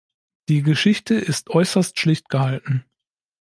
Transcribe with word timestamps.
Die 0.49 0.63
Geschichte 0.63 1.13
ist 1.13 1.51
äußerst 1.51 1.99
schlicht 1.99 2.29
gehalten. 2.29 2.85